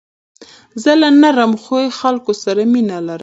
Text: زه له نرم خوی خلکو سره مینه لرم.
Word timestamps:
زه 0.83 0.91
له 1.01 1.09
نرم 1.21 1.51
خوی 1.63 1.85
خلکو 1.99 2.31
سره 2.43 2.61
مینه 2.73 2.97
لرم. 3.07 3.19